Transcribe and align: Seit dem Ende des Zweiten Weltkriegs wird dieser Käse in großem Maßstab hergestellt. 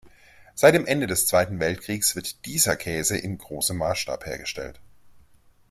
Seit 0.55 0.73
dem 0.73 0.87
Ende 0.87 1.05
des 1.05 1.27
Zweiten 1.27 1.59
Weltkriegs 1.59 2.15
wird 2.15 2.47
dieser 2.47 2.75
Käse 2.75 3.17
in 3.17 3.37
großem 3.37 3.77
Maßstab 3.77 4.25
hergestellt. 4.25 4.81